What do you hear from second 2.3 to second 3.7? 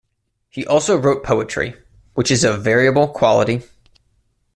is of variable quality.